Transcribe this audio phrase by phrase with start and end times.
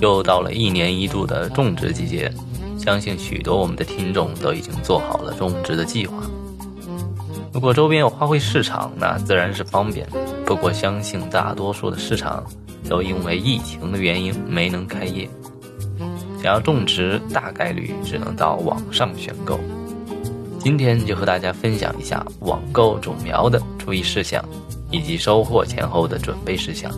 [0.00, 2.30] 又到了一年一度的种植季节，
[2.78, 6.16] 相信许多我们的听众都已经做好了种植的计划。
[7.54, 10.06] 如果周边有花卉市场，那自然是方便。
[10.44, 12.44] 不过，相信大多数的市场
[12.86, 15.26] 都因为疫情的原因没能开业。
[16.42, 19.58] 想要种植，大概率只能到网上选购。
[20.64, 24.42] 今天就和大家分享一下网购种苗的注意事项，
[24.90, 26.90] 以及收获前后的准备事项。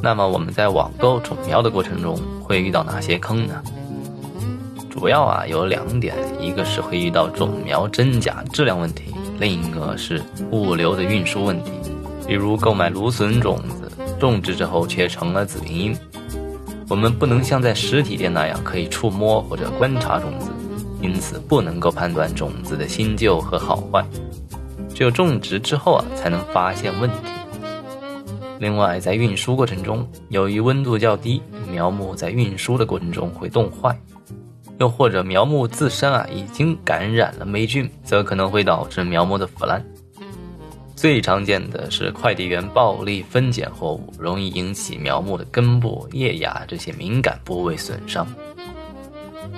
[0.00, 3.60] 那么我们在网购种苗的过程中会遇到哪些坑呢？
[4.88, 11.72] 主要啊有两点，一个是会遇到种苗真假质量问题，另一个是物流的运输问题。
[12.28, 13.90] 比如购买芦笋种子，
[14.20, 15.96] 种植之后却成了紫云英，
[16.88, 20.52] 我们不能像在实体店那样可以触摸或者观察种子，
[21.04, 24.02] 因此不能够判断种子的新旧和好坏，
[24.94, 27.16] 只有种植之后啊才能发现问题。
[28.58, 33.94] 另外，在运输过程中，由于温度较低，苗木在运输的过程中会冻坏；
[34.78, 39.84] 又或者苗木自身啊已经感染了霉菌，则可能会导致苗木的腐烂。
[40.96, 48.26] 最常见的是快递员暴力分拣货物，容易引起苗木的根部、叶芽这些敏感部位损伤。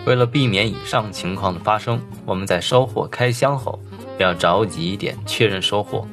[0.06, 3.78] 为了避免以上情况的发生，我们在收货开箱后，
[4.18, 6.06] 要着急一点确认收货。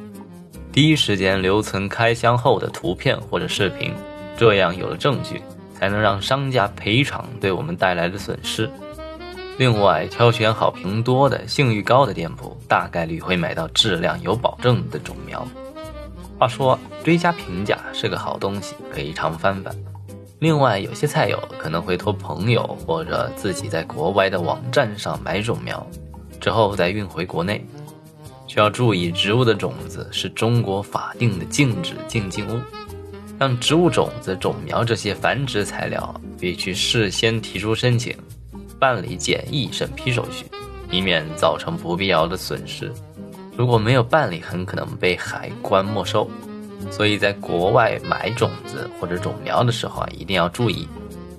[0.72, 3.94] 第一时间留存开箱后的图片或者视频，
[4.36, 5.40] 这样有了证据，
[5.76, 8.68] 才能让商家赔偿对我们带来的损失。
[9.60, 15.48] 另外，挑选好评多的、信誉高的店铺，大概率会买到质量有保证的种苗。
[16.40, 19.93] 话说，追加评价是个好东西，可以常翻翻。
[20.44, 25.88] 另外，有些菜友可能会托朋友或者自己在国外的网站上买种苗，
[26.42, 27.66] 之后再运回国内。
[28.46, 32.60] 需要注意，植物的种子是中国法定的禁止进境物。
[33.40, 38.14] 像植物种子、种苗这些繁殖材料，必须事先提出申请，
[38.78, 40.46] 办理检疫审批手续，
[40.92, 42.92] 以免造成不必要的损失。
[43.56, 46.30] 如果没有办理，很可能被海关没收。
[46.92, 50.88] 所以在国外买种子或者种苗的时候啊，一定要注意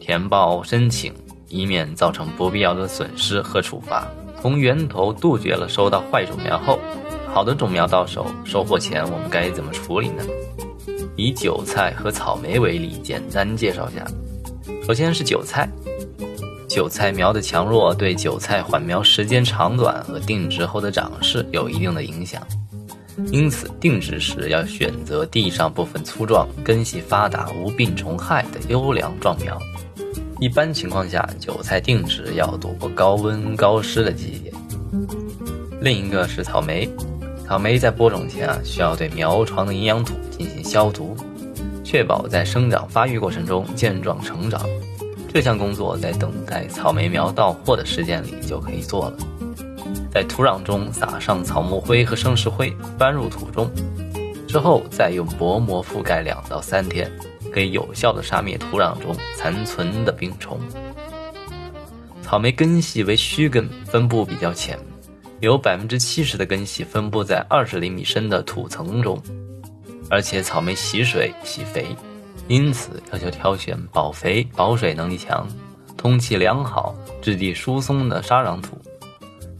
[0.00, 1.12] 填报申请，
[1.48, 4.06] 以免造成不必要的损失和处罚。
[4.40, 6.78] 从源头杜绝了收到坏种苗后。
[7.32, 10.22] 好的种苗到手，收获前我们该怎么处理呢？
[11.16, 14.06] 以韭菜和草莓为例，简单介绍下。
[14.86, 15.68] 首先是韭菜，
[16.68, 22.40] 韭菜苗的强弱对韭菜缓苗时间长短和定植后的长势有一定的影响，
[23.30, 29.58] 因此定植时要选择地上部分粗壮、根系发达、无病虫害的优良壮苗。
[30.40, 34.52] 一般情况下，韭菜定植要躲过高温高湿的季节。
[35.80, 36.88] 另一个是草莓。
[37.46, 41.14] 草莓在播种前啊，需要对苗床的营养土进行消毒，
[41.84, 44.60] 确保在生长发育过程中健壮成长。
[45.32, 49.16] 这项工作在等待草莓苗到货的时间里就可以做了。
[50.10, 53.70] 在土壤中撒上草木灰和生石灰，搬入土中，
[54.46, 57.10] 之后再用薄膜覆盖两到三天，
[57.52, 60.58] 可以有效的杀灭土壤中残存的病虫。
[62.22, 64.78] 草莓根系为须根，分布比较浅。
[65.40, 69.20] 有百分之七十的根系分布在二十厘米深的土层中，
[70.08, 71.84] 而且草莓喜水喜肥，
[72.48, 75.46] 因此要求挑选保肥、保水能力强、
[75.98, 78.80] 通气良好、质地疏松的沙壤土，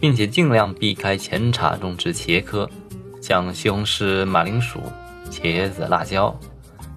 [0.05, 2.69] 并且尽量避开前茬种植茄科，
[3.23, 4.79] 像西红柿、马铃薯、
[5.31, 6.39] 茄子、辣椒，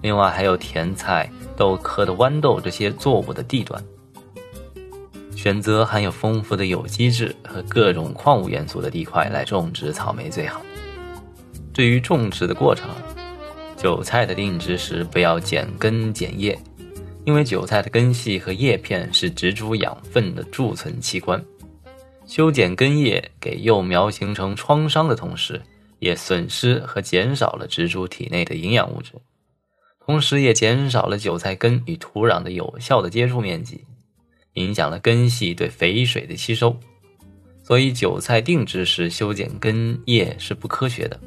[0.02, 1.26] 另外还有甜菜、
[1.56, 3.82] 豆科的豌豆这些作物的地段。
[5.34, 10.60] 选择含有丰富的有机质和各种矿物元素的地块来种植草莓最好。
[11.72, 12.90] 至于种植的过程，
[13.74, 16.58] 韭菜的定植时不要剪根剪叶，
[17.24, 21.42] 因为韭菜的根系和叶片是植株养分的贮存器官。
[22.28, 25.62] 修剪根叶给幼苗形成创伤的同时，
[25.98, 29.12] 也损失和减少了植株体内的营养物质，
[30.04, 33.82] 同时也减少了韭菜根与土壤的有效的接触面积。
[34.52, 36.76] 影响了根系对肥水的吸收，
[37.62, 41.18] 所以韭菜定植时修剪根叶是不科学的。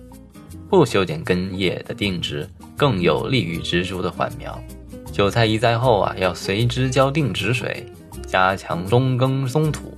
[0.69, 2.47] 不修剪根叶的定植
[2.77, 4.63] 更有利于植株的缓苗。
[5.12, 7.83] 韭菜移栽后啊，要随之浇定植水，
[8.27, 9.97] 加强中耕松土，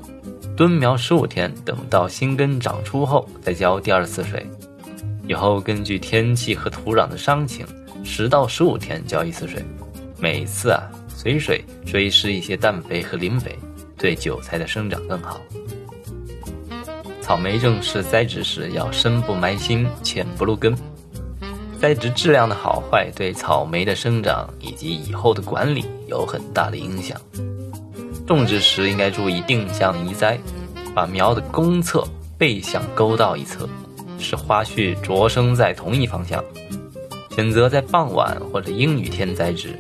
[0.55, 4.45] 蹲苗十五天，等到新根长出后再浇第二次水。
[5.27, 7.65] 以后根据天气和土壤的伤情，
[8.03, 9.63] 十到十五天浇一次水，
[10.19, 10.83] 每次啊。
[11.15, 13.57] 随水追施一些氮肥和磷肥，
[13.97, 15.39] 对韭菜的生长更好。
[17.21, 20.75] 草莓正式栽植时要深不埋心，浅不露根。
[21.79, 27.19] 栽植质量的好坏对草莓的生长以及以后的管理有很大的影响。
[28.25, 30.39] 种植时应该注意定向移栽，
[30.95, 33.67] 把苗的公侧背向沟道一侧，
[34.17, 36.43] 使花序着生在同一方向。
[37.35, 39.77] 选择在傍晚或者阴雨天栽植。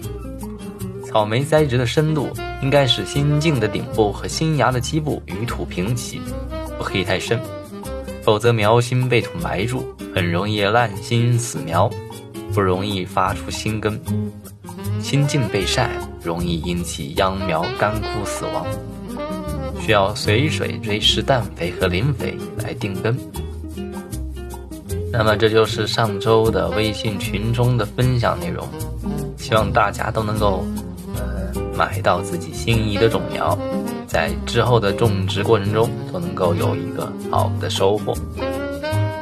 [1.05, 2.29] 草莓栽植的深度
[2.63, 6.19] 应该使心茎的顶部和新芽的基部与土平齐，
[6.77, 7.39] 不可以太深，
[8.23, 9.85] 否则苗心被土埋住。
[10.15, 11.89] 很容易烂心死苗，
[12.53, 13.99] 不容易发出新根。
[15.01, 15.89] 新茎被晒，
[16.23, 18.65] 容易引起秧苗干枯死亡。
[19.79, 23.17] 需要随水追施氮肥和磷肥来定根。
[25.11, 28.67] 那么这就是上周的微信群中的分享内容，
[29.37, 30.65] 希望大家都能够
[31.15, 33.57] 呃买到自己心仪的种苗，
[34.07, 38.13] 在之后的种植过程中都能够有一个好的收获。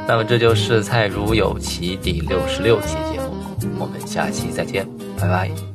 [0.06, 3.34] 那么这就是《菜如有奇》第六十六期节目，
[3.78, 4.88] 我们下期再见，
[5.18, 5.71] 拜拜。